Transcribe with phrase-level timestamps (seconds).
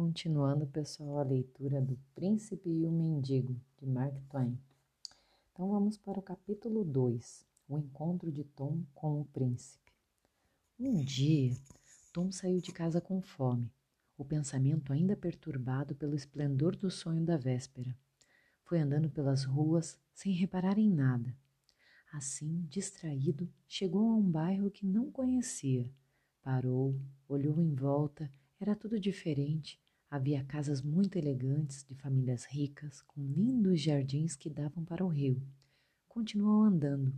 [0.00, 4.56] Continuando, pessoal, a leitura do Príncipe e o Mendigo, de Mark Twain.
[5.50, 9.90] Então vamos para o capítulo 2, o encontro de Tom com o príncipe.
[10.78, 11.52] Um dia,
[12.12, 13.72] Tom saiu de casa com fome,
[14.16, 17.92] o pensamento ainda perturbado pelo esplendor do sonho da véspera.
[18.62, 21.36] Foi andando pelas ruas sem reparar em nada.
[22.12, 25.92] Assim, distraído, chegou a um bairro que não conhecia.
[26.40, 26.94] Parou,
[27.28, 28.30] olhou em volta,
[28.60, 29.76] era tudo diferente.
[30.10, 35.42] Havia casas muito elegantes, de famílias ricas, com lindos jardins que davam para o rio.
[36.08, 37.12] Continuou andando,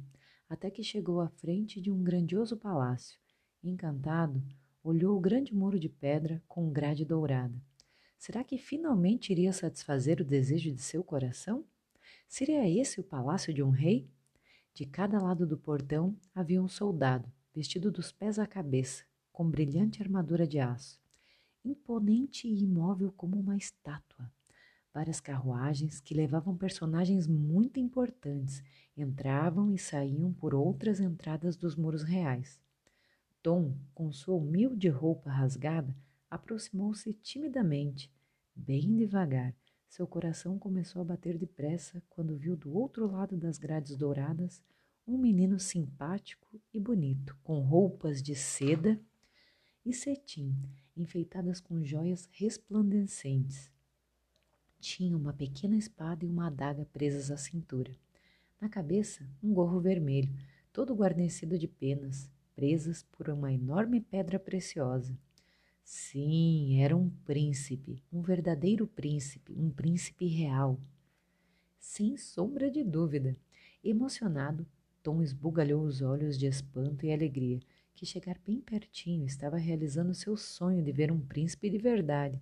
[0.49, 3.21] até que chegou à frente de um grandioso palácio.
[3.63, 4.43] Encantado,
[4.83, 7.55] olhou o grande muro de pedra com grade dourada.
[8.19, 11.65] Será que finalmente iria satisfazer o desejo de seu coração?
[12.29, 14.11] Seria esse o palácio de um rei?
[14.75, 20.03] De cada lado do portão havia um soldado, vestido dos pés à cabeça, com brilhante
[20.03, 21.01] armadura de aço,
[21.65, 24.31] imponente e imóvel como uma estátua.
[24.93, 28.63] Várias carruagens que levavam personagens muito importantes
[28.97, 32.61] entravam e saíam por outras entradas dos muros reais.
[33.43, 35.97] Tom, com sua humilde roupa rasgada,
[36.29, 38.13] aproximou-se timidamente,
[38.55, 39.55] bem devagar.
[39.89, 44.63] Seu coração começou a bater depressa quando viu do outro lado das grades douradas
[45.07, 49.01] um menino simpático e bonito, com roupas de seda
[49.85, 50.55] e cetim,
[51.01, 53.71] enfeitadas com joias resplandecentes.
[54.79, 57.95] Tinha uma pequena espada e uma adaga presas à cintura.
[58.61, 60.33] Na cabeça, um gorro vermelho,
[60.73, 65.19] todo guarnecido de penas, presas por uma enorme pedra preciosa.
[65.83, 70.79] Sim, era um príncipe, um verdadeiro príncipe, um príncipe real.
[71.79, 73.37] Sem sombra de dúvida.
[73.83, 74.67] Emocionado,
[75.03, 77.59] Tom esbugalhou os olhos de espanto e alegria,
[77.95, 82.41] que chegar bem pertinho estava realizando seu sonho de ver um príncipe de verdade.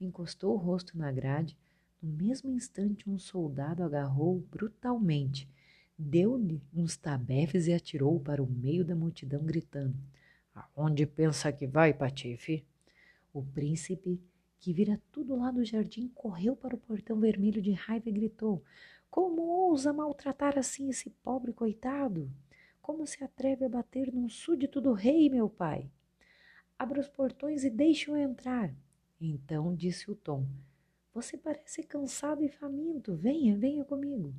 [0.00, 1.56] Encostou o rosto na grade.
[2.00, 5.48] No mesmo instante, um soldado agarrou-o brutalmente
[6.02, 9.94] deu-lhe uns tabefes e atirou-o para o meio da multidão, gritando:
[10.54, 12.64] Aonde pensa que vai, Patife?
[13.32, 14.20] O príncipe,
[14.58, 18.62] que vira tudo lá do jardim, correu para o portão vermelho de raiva e gritou:
[19.10, 22.30] Como ousa maltratar assim esse pobre coitado?
[22.82, 25.88] Como se atreve a bater num súdito do rei, meu pai?
[26.76, 28.74] Abra os portões e deixe-o entrar.
[29.20, 30.44] Então disse o Tom:
[31.14, 33.14] Você parece cansado e faminto.
[33.14, 34.34] Venha, venha comigo.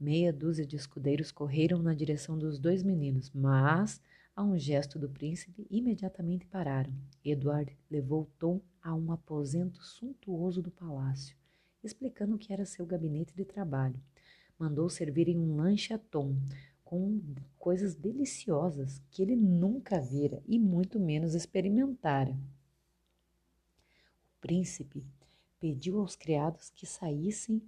[0.00, 4.00] Meia dúzia de escudeiros correram na direção dos dois meninos, mas,
[4.34, 6.92] a um gesto do príncipe, imediatamente pararam.
[7.22, 11.36] Edward levou Tom a um aposento suntuoso do palácio,
[11.82, 14.00] explicando que era seu gabinete de trabalho.
[14.58, 16.34] Mandou servirem um lanche a Tom,
[16.94, 17.20] com
[17.58, 22.30] coisas deliciosas que ele nunca vira e muito menos experimentara.
[24.30, 25.04] O príncipe
[25.58, 27.60] pediu aos criados que saíssem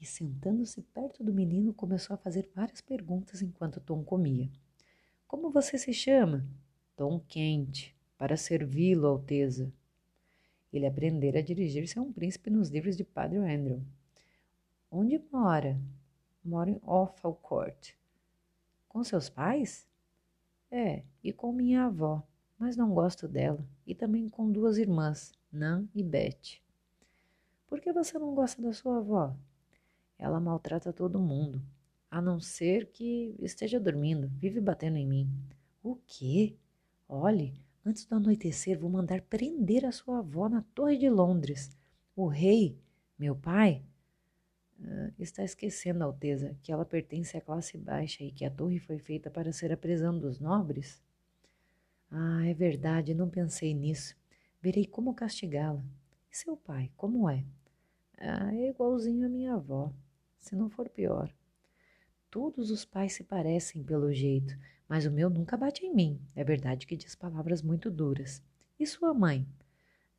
[0.00, 4.48] e, sentando-se perto do menino, começou a fazer várias perguntas enquanto Tom comia.
[5.28, 6.42] Como você se chama?
[6.96, 9.70] Tom Quente, para servi-lo, Alteza.
[10.72, 13.82] Ele aprendera a dirigir-se a um príncipe nos livros de Padre Andrew.
[14.90, 15.78] Onde mora?
[16.42, 17.94] Mora em Offalcourt.
[18.96, 19.86] Com seus pais?
[20.70, 22.26] É, e com minha avó,
[22.58, 23.62] mas não gosto dela.
[23.86, 26.62] E também com duas irmãs, Nan e Beth.
[27.66, 29.36] Por que você não gosta da sua avó?
[30.18, 31.60] Ela maltrata todo mundo,
[32.10, 35.30] a não ser que esteja dormindo, vive batendo em mim.
[35.82, 36.56] O quê?
[37.06, 37.52] Olhe,
[37.84, 41.76] antes do anoitecer vou mandar prender a sua avó na Torre de Londres.
[42.16, 42.78] O rei,
[43.18, 43.82] meu pai,
[44.86, 48.98] uh, está esquecendo, Alteza, que ela pertence à classe baixa e que a torre foi
[48.98, 51.02] feita para ser a prisão dos nobres?
[52.10, 54.16] Ah, é verdade, não pensei nisso.
[54.62, 55.84] Verei como castigá-la.
[56.32, 57.44] E seu pai, como é?
[58.18, 59.92] Ah, é igualzinho à minha avó
[60.46, 61.32] se não for pior.
[62.30, 64.56] Todos os pais se parecem pelo jeito,
[64.88, 66.20] mas o meu nunca bate em mim.
[66.36, 68.40] É verdade que diz palavras muito duras.
[68.78, 69.46] E sua mãe?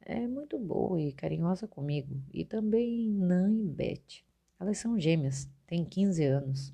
[0.01, 2.21] É muito boa e carinhosa comigo.
[2.33, 4.26] E também Nan e Beth.
[4.59, 6.74] Elas são gêmeas, têm 15 anos.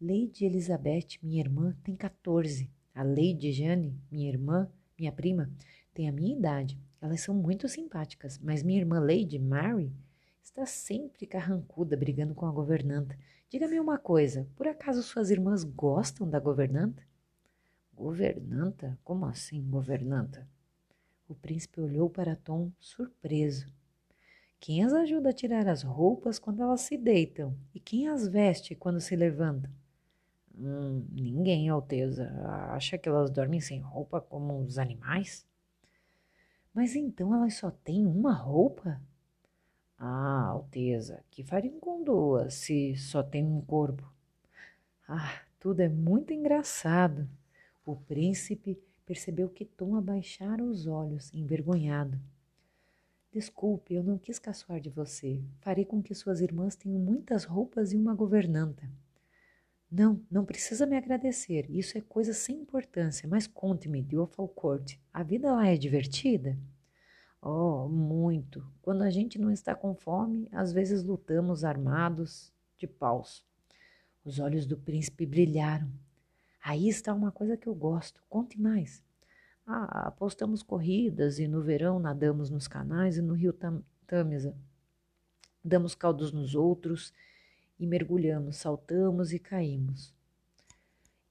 [0.00, 2.70] Lady Elizabeth, minha irmã, tem 14.
[2.94, 5.50] A Lady Jane, minha irmã, minha prima,
[5.92, 6.78] tem a minha idade.
[7.00, 9.92] Elas são muito simpáticas, mas minha irmã Lady Mary
[10.44, 13.18] Está sempre carrancuda brigando com a governanta.
[13.48, 17.02] Diga-me uma coisa: por acaso suas irmãs gostam da governanta?
[17.94, 18.98] Governanta?
[19.02, 20.46] Como assim, governanta?
[21.26, 23.66] O príncipe olhou para Tom surpreso.
[24.64, 27.54] Quem as ajuda a tirar as roupas quando elas se deitam?
[27.74, 29.70] E quem as veste quando se levantam?
[30.58, 32.32] Hum, ninguém, Alteza.
[32.70, 35.46] Acha que elas dormem sem roupa como os animais?
[36.72, 39.02] Mas então elas só têm uma roupa?
[39.98, 44.10] Ah, Alteza, que fariam com duas se só tem um corpo?
[45.06, 47.28] Ah, tudo é muito engraçado.
[47.84, 52.18] O príncipe percebeu que Tom abaixara os olhos, envergonhado.
[53.34, 55.42] Desculpe, eu não quis caçoar de você.
[55.58, 58.88] Farei com que suas irmãs tenham muitas roupas e uma governanta.
[59.90, 61.68] Não, não precisa me agradecer.
[61.68, 63.28] Isso é coisa sem importância.
[63.28, 66.56] Mas conte-me, de Falcourt, a vida lá é divertida?
[67.42, 68.64] Oh, muito.
[68.80, 73.44] Quando a gente não está com fome, às vezes lutamos armados de paus.
[74.24, 75.90] Os olhos do príncipe brilharam.
[76.62, 78.22] Aí está uma coisa que eu gosto.
[78.30, 79.02] Conte mais.
[79.66, 83.54] Ah, apostamos corridas e no verão nadamos nos canais e no rio
[84.06, 84.54] Tâmisa.
[85.64, 87.12] Damos caldos nos outros
[87.78, 90.14] e mergulhamos, saltamos e caímos.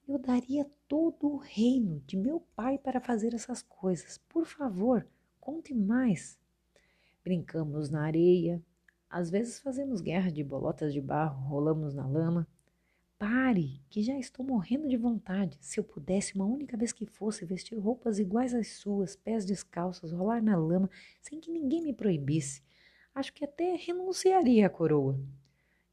[0.07, 4.17] Eu daria todo o reino de meu pai para fazer essas coisas.
[4.27, 5.07] Por favor,
[5.39, 6.37] conte mais.
[7.23, 8.61] Brincamos na areia,
[9.09, 12.47] às vezes fazemos guerra de bolotas de barro, rolamos na lama.
[13.25, 15.57] Pare, que já estou morrendo de vontade.
[15.61, 20.11] Se eu pudesse, uma única vez que fosse, vestir roupas iguais às suas, pés descalços,
[20.11, 20.89] rolar na lama,
[21.21, 22.61] sem que ninguém me proibisse,
[23.15, 25.17] acho que até renunciaria à coroa.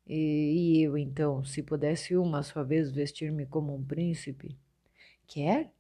[0.04, 4.58] E, e eu, então, se pudesse uma só vez vestir-me como um príncipe?
[5.24, 5.72] Quer?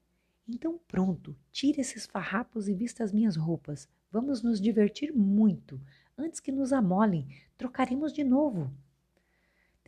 [0.48, 3.88] Então pronto, tire esses farrapos e vista as minhas roupas.
[4.12, 5.80] Vamos nos divertir muito.
[6.16, 7.26] Antes que nos amolem,
[7.58, 8.72] trocaremos de novo.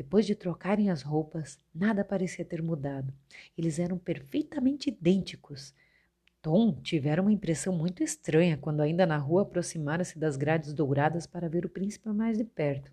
[0.02, 3.14] Depois de trocarem as roupas, nada parecia ter mudado.
[3.56, 5.72] Eles eram perfeitamente idênticos.
[6.43, 11.49] Tom tivera uma impressão muito estranha quando, ainda na rua, aproximara-se das grades douradas para
[11.49, 12.90] ver o príncipe mais de perto.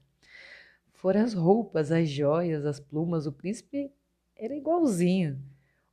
[0.94, 3.92] Fora as roupas, as joias, as plumas, o príncipe
[4.36, 5.42] era igualzinho.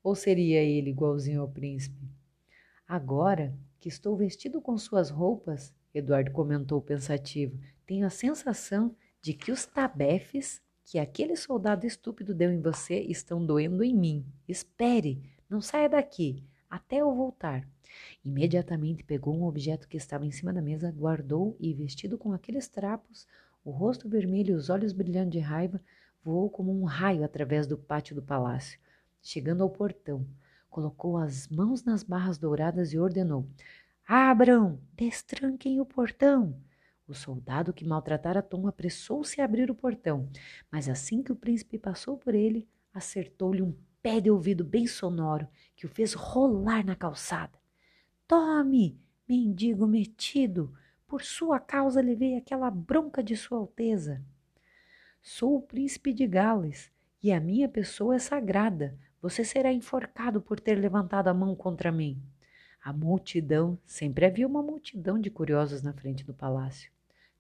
[0.03, 2.07] Ou seria ele igualzinho ao príncipe?
[2.87, 9.51] Agora que estou vestido com suas roupas, Eduardo comentou pensativo, tenho a sensação de que
[9.51, 14.25] os tabefes que aquele soldado estúpido deu em você estão doendo em mim.
[14.47, 17.69] Espere, não saia daqui, até eu voltar.
[18.25, 22.69] Imediatamente pegou um objeto que estava em cima da mesa, guardou e, vestido com aqueles
[22.69, 23.27] trapos,
[23.65, 25.81] o rosto vermelho e os olhos brilhando de raiva,
[26.23, 28.79] voou como um raio através do pátio do palácio.
[29.21, 30.25] Chegando ao portão,
[30.71, 33.45] colocou as mãos nas barras douradas e ordenou:
[34.07, 36.57] Abram, destranquem o portão.
[37.09, 40.29] O soldado que maltratara Tom apressou-se a abrir o portão,
[40.73, 43.73] mas assim que o príncipe passou por ele, acertou-lhe um
[44.03, 47.57] pé de ouvido bem sonoro que o fez rolar na calçada.
[48.27, 48.99] Tome,
[49.29, 50.75] mendigo metido,
[51.07, 54.21] por sua causa levei aquela bronca de Sua Alteza.
[55.23, 56.91] Sou o príncipe de Gales
[57.23, 58.99] e a minha pessoa é sagrada.
[59.23, 62.21] Você será enforcado por ter levantado a mão contra mim.
[62.83, 66.96] A multidão, sempre havia uma multidão de curiosos na frente do palácio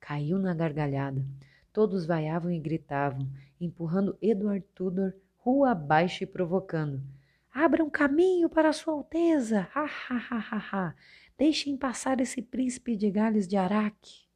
[0.06, 1.26] caiu na gargalhada.
[1.73, 3.29] Todos vaiavam e gritavam,
[3.61, 7.03] empurrando Edward Tudor rua abaixo e provocando.
[7.53, 9.67] Abram caminho para Sua Alteza!
[9.75, 10.94] Ha, ha, ha, ha, ha!
[11.37, 14.26] Deixem passar esse príncipe de Gales de Araque!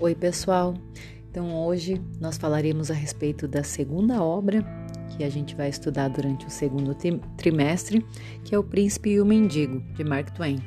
[0.00, 0.74] Oi, pessoal!
[1.30, 6.46] Então, hoje nós falaremos a respeito da segunda obra que a gente vai estudar durante
[6.46, 6.96] o segundo
[7.36, 8.04] trimestre,
[8.44, 10.58] que é O Príncipe e o Mendigo, de Mark Twain.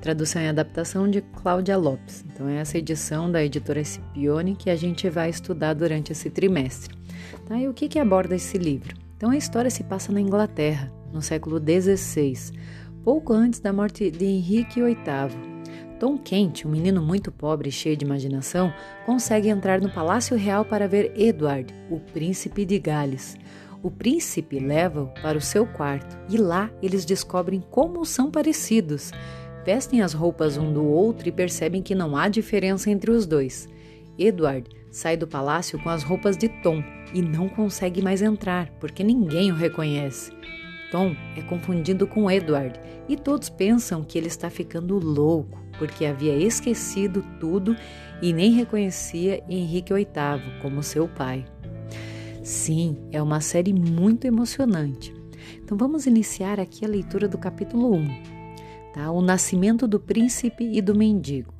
[0.00, 2.24] Tradução e adaptação de Cláudia Lopes.
[2.32, 6.94] Então, é essa edição da editora Scipione que a gente vai estudar durante esse trimestre.
[7.46, 7.58] Tá?
[7.58, 8.94] E o que, que aborda esse livro?
[9.16, 12.52] Então, a história se passa na Inglaterra, no século XVI,
[13.02, 15.56] pouco antes da morte de Henrique VIII.
[15.98, 18.72] Tom Kent, um menino muito pobre e cheio de imaginação,
[19.06, 23.36] consegue entrar no Palácio Real para ver Edward, o príncipe de Gales.
[23.86, 29.12] O príncipe leva-o para o seu quarto e lá eles descobrem como são parecidos.
[29.64, 33.68] Vestem as roupas um do outro e percebem que não há diferença entre os dois.
[34.18, 36.82] Edward sai do palácio com as roupas de Tom
[37.14, 40.32] e não consegue mais entrar porque ninguém o reconhece.
[40.90, 46.34] Tom é confundido com Edward e todos pensam que ele está ficando louco porque havia
[46.34, 47.76] esquecido tudo
[48.20, 51.44] e nem reconhecia Henrique VIII como seu pai.
[52.46, 55.12] Sim, é uma série muito emocionante.
[55.64, 58.22] Então vamos iniciar aqui a leitura do capítulo 1,
[58.94, 59.10] tá?
[59.10, 61.52] O nascimento do príncipe e do mendigo.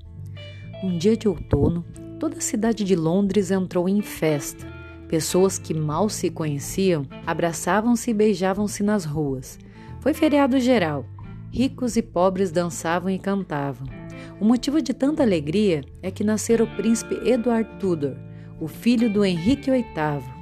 [0.84, 1.84] Um dia de outono,
[2.20, 4.64] toda a cidade de Londres entrou em festa.
[5.08, 9.58] Pessoas que mal se conheciam abraçavam-se e beijavam-se nas ruas.
[10.00, 11.04] Foi feriado geral.
[11.50, 13.88] Ricos e pobres dançavam e cantavam.
[14.40, 18.14] O motivo de tanta alegria é que nascera o príncipe Edward Tudor,
[18.60, 20.35] o filho do Henrique VIII,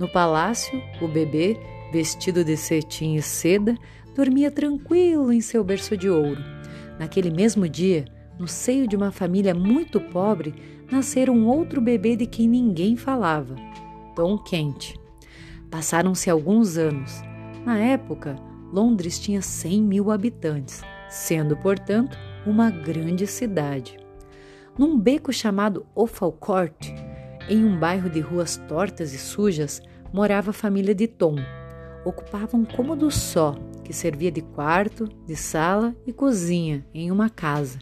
[0.00, 1.60] No palácio, o bebê,
[1.92, 3.76] vestido de cetim e seda,
[4.16, 6.42] dormia tranquilo em seu berço de ouro.
[6.98, 8.06] Naquele mesmo dia,
[8.38, 10.54] no seio de uma família muito pobre,
[10.90, 13.54] nascera um outro bebê de quem ninguém falava,
[14.16, 14.94] Tom Kent.
[15.70, 17.20] Passaram-se alguns anos.
[17.66, 18.36] Na época,
[18.72, 20.80] Londres tinha 100 mil habitantes,
[21.10, 22.16] sendo, portanto,
[22.46, 23.98] uma grande cidade.
[24.78, 26.88] Num beco chamado Offal Court,
[27.50, 31.36] em um bairro de ruas tortas e sujas, morava a família de Tom.
[32.04, 37.78] Ocupava um cômodo só, que servia de quarto, de sala e cozinha em uma casa.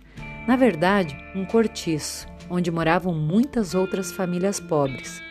[0.47, 5.23] Na verdade, um cortiço, onde moravam muitas outras famílias pobres.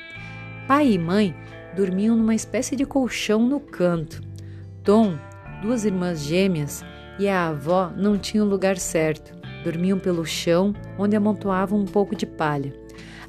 [0.67, 1.35] Pai e mãe
[1.75, 4.21] dormiam numa espécie de colchão no canto.
[4.83, 5.17] Tom,
[5.61, 6.83] duas irmãs gêmeas
[7.19, 9.35] e a avó não tinham lugar certo.
[9.63, 12.73] Dormiam pelo chão, onde amontoavam um pouco de palha.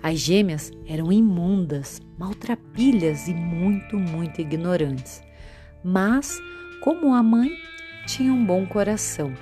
[0.03, 5.21] As gêmeas eram imundas, maltrapilhas e muito, muito ignorantes.
[5.83, 6.39] Mas,
[6.83, 7.51] como a mãe,
[8.07, 9.33] tinha um bom coração.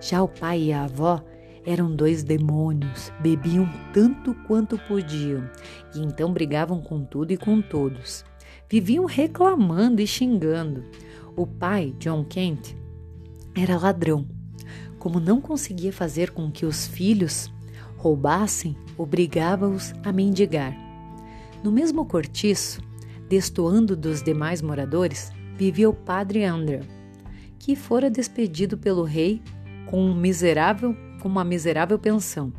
[0.00, 1.22] Já o pai e a avó
[1.64, 5.50] eram dois demônios, bebiam tanto quanto podiam
[5.94, 8.24] e então brigavam com tudo e com todos.
[8.70, 10.84] Viviam reclamando e xingando.
[11.36, 12.74] O pai, John Kent,
[13.56, 14.26] era ladrão.
[14.98, 17.52] Como não conseguia fazer com que os filhos
[17.96, 20.76] roubassem, obrigava-os a mendigar.
[21.62, 22.80] No mesmo cortiço,
[23.28, 26.80] destoando dos demais moradores, vivia o padre Andrew,
[27.58, 29.42] que fora despedido pelo rei
[29.86, 32.52] com, um miserável, com uma miserável pensão.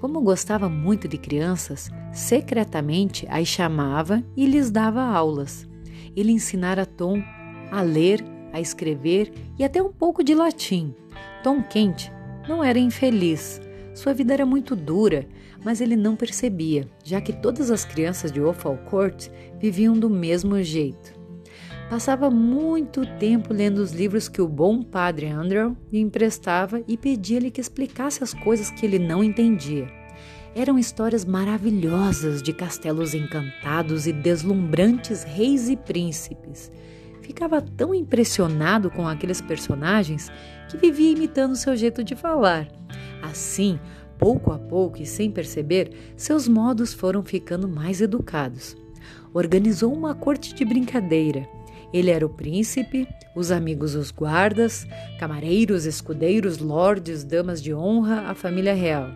[0.00, 5.68] Como gostava muito de crianças, secretamente as chamava e lhes dava aulas.
[6.16, 7.22] Ele ensinara Tom
[7.70, 10.94] a ler, a escrever e até um pouco de latim.
[11.42, 12.10] Tom Kent
[12.48, 13.60] não era infeliz.
[13.94, 15.26] Sua vida era muito dura,
[15.64, 19.28] mas ele não percebia, já que todas as crianças de Offal Court
[19.60, 21.20] viviam do mesmo jeito.
[21.90, 27.50] Passava muito tempo lendo os livros que o bom padre Andrew lhe emprestava e pedia-lhe
[27.50, 29.86] que explicasse as coisas que ele não entendia.
[30.54, 36.72] Eram histórias maravilhosas de castelos encantados e deslumbrantes reis e príncipes.
[37.20, 40.30] Ficava tão impressionado com aqueles personagens
[40.70, 42.68] que vivia imitando seu jeito de falar.
[43.22, 43.78] Assim,
[44.18, 48.76] pouco a pouco e sem perceber, seus modos foram ficando mais educados.
[49.32, 51.48] Organizou uma corte de brincadeira
[51.92, 54.86] ele era o príncipe, os amigos os guardas,
[55.18, 59.10] camareiros, escudeiros, lordes, damas de honra, a família real.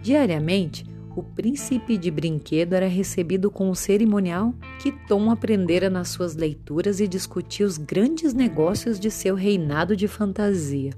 [0.00, 6.36] Diariamente, o príncipe de brinquedo era recebido com o cerimonial que Tom aprendera nas suas
[6.36, 10.92] leituras e discutia os grandes negócios de seu reinado de fantasia.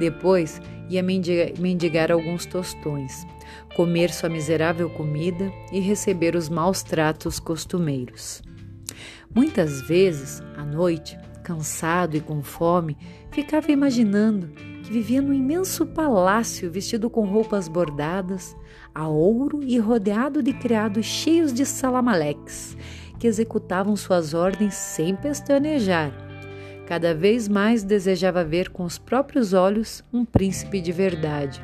[0.00, 3.26] Depois ia mendigar alguns tostões,
[3.74, 8.42] comer sua miserável comida e receber os maus tratos costumeiros.
[9.34, 12.96] Muitas vezes, à noite, cansado e com fome,
[13.30, 14.48] ficava imaginando
[14.82, 18.56] que vivia num imenso palácio vestido com roupas bordadas,
[18.94, 22.76] a ouro e rodeado de criados cheios de salamaleques,
[23.18, 26.25] que executavam suas ordens sem pestanejar.
[26.86, 31.60] Cada vez mais desejava ver com os próprios olhos um príncipe de verdade.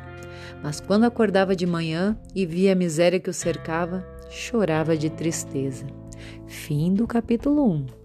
[0.61, 5.85] Mas quando acordava de manhã e via a miséria que o cercava, chorava de tristeza.
[6.45, 8.02] Fim do capítulo 1.